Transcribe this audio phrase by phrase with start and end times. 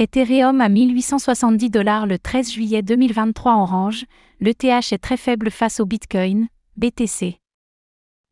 [0.00, 4.04] Ethereum à 1870 dollars le 13 juillet 2023 en range,
[4.38, 7.40] l'ETH est très faible face au Bitcoin, BTC.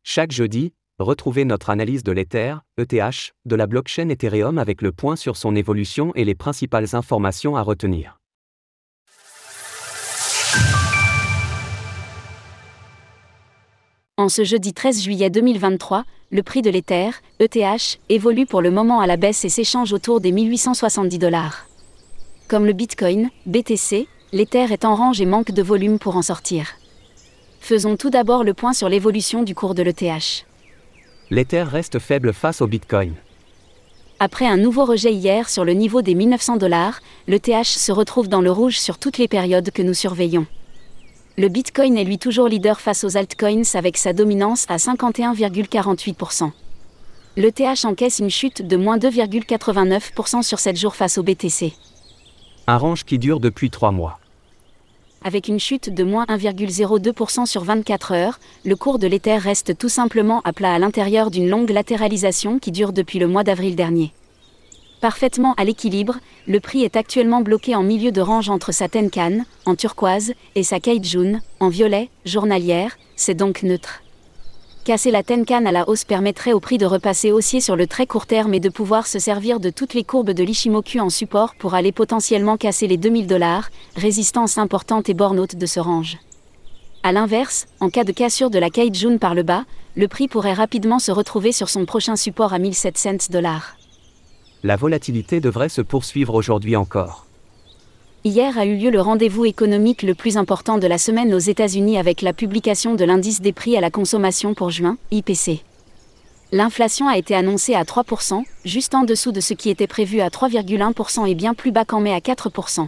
[0.01, 5.17] Chaque jeudi, retrouvez notre analyse de l'Ether, ETH, de la blockchain Ethereum avec le point
[5.17, 8.16] sur son évolution et les principales informations à retenir.
[14.27, 18.99] En ce jeudi 13 juillet 2023, le prix de l'Ether, ETH, évolue pour le moment
[18.99, 21.65] à la baisse et s'échange autour des 1870 dollars.
[22.49, 26.73] Comme le Bitcoin, BTC, l'Ether est en range et manque de volume pour en sortir.
[27.61, 30.45] Faisons tout d'abord le point sur l'évolution du cours de l'ETH.
[31.29, 33.13] L'Ether reste faible face au Bitcoin.
[34.19, 36.99] Après un nouveau rejet hier sur le niveau des 1900 dollars,
[37.29, 40.47] l'ETH se retrouve dans le rouge sur toutes les périodes que nous surveillons.
[41.39, 46.49] Le Bitcoin est lui toujours leader face aux altcoins avec sa dominance à 51,48%.
[47.35, 51.73] L'ETH encaisse une chute de moins 2,89% sur 7 jours face au BTC.
[52.65, 54.17] Un range qui dure depuis 3 mois.
[55.23, 59.89] Avec une chute de moins 1,02% sur 24 heures, le cours de l'Ether reste tout
[59.89, 64.11] simplement à plat à l'intérieur d'une longue latéralisation qui dure depuis le mois d'avril dernier.
[65.01, 66.15] Parfaitement à l'équilibre,
[66.47, 70.63] le prix est actuellement bloqué en milieu de range entre sa Tenkan, en turquoise, et
[70.63, 74.01] sa Kaijun, en violet, journalière, c'est donc neutre.
[74.85, 78.07] Casser la Tenkan à la hausse permettrait au prix de repasser haussier sur le très
[78.07, 81.53] court terme et de pouvoir se servir de toutes les courbes de l'Ishimoku en support
[81.59, 86.17] pour aller potentiellement casser les 2000 dollars, résistance importante et borne haute de ce range.
[87.03, 90.53] A l'inverse, en cas de cassure de la Kaijun par le bas, le prix pourrait
[90.53, 93.76] rapidement se retrouver sur son prochain support à 1700 dollars
[94.63, 97.25] la volatilité devrait se poursuivre aujourd'hui encore.
[98.23, 101.97] Hier a eu lieu le rendez-vous économique le plus important de la semaine aux États-Unis
[101.97, 105.63] avec la publication de l'indice des prix à la consommation pour juin, IPC.
[106.51, 110.29] L'inflation a été annoncée à 3%, juste en dessous de ce qui était prévu à
[110.29, 112.87] 3,1% et bien plus bas qu'en mai à 4%.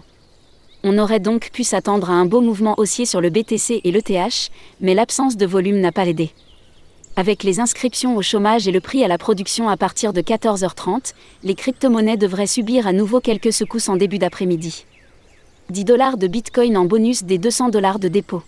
[0.84, 4.50] On aurait donc pu s'attendre à un beau mouvement haussier sur le BTC et l'ETH,
[4.80, 6.32] mais l'absence de volume n'a pas aidé.
[7.16, 11.14] Avec les inscriptions au chômage et le prix à la production à partir de 14h30,
[11.44, 14.86] les crypto-monnaies devraient subir à nouveau quelques secousses en début d'après-midi.
[15.70, 18.42] 10 dollars de Bitcoin en bonus des 200 dollars de dépôt.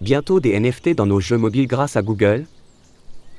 [0.00, 2.46] Bientôt des NFT dans nos jeux mobiles grâce à Google,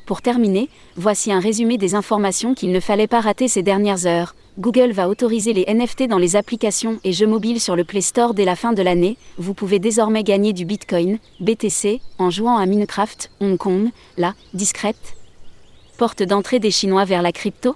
[0.05, 4.35] pour terminer, voici un résumé des informations qu'il ne fallait pas rater ces dernières heures.
[4.57, 8.33] Google va autoriser les NFT dans les applications et jeux mobiles sur le Play Store
[8.33, 9.17] dès la fin de l'année.
[9.37, 15.17] Vous pouvez désormais gagner du Bitcoin, BTC, en jouant à Minecraft, Hong Kong, la discrète.
[15.97, 17.75] Porte d'entrée des Chinois vers la crypto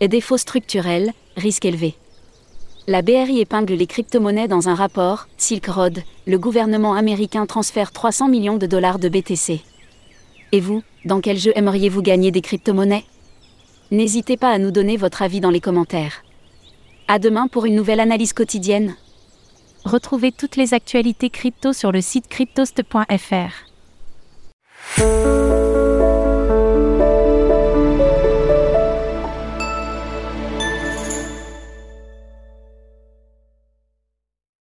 [0.00, 1.94] Et défauts structurels, risque élevé.
[2.88, 5.28] La BRI épingle les crypto-monnaies dans un rapport.
[5.36, 9.60] Silk Road, le gouvernement américain transfère 300 millions de dollars de BTC.
[10.50, 13.04] Et vous, dans quel jeu aimeriez-vous gagner des crypto-monnaies?
[13.90, 16.24] N'hésitez pas à nous donner votre avis dans les commentaires.
[17.08, 18.96] À demain pour une nouvelle analyse quotidienne.
[19.84, 23.64] Retrouvez toutes les actualités crypto sur le site cryptost.fr.